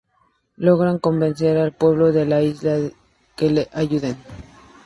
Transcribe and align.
Lograron 0.55 0.97
convencer 0.97 1.59
al 1.59 1.73
pueblo 1.73 2.11
de 2.11 2.25
la 2.25 2.41
isla 2.41 2.73
de 2.73 2.95
que 3.35 3.51
les 3.51 3.67
ayuden. 3.71 4.17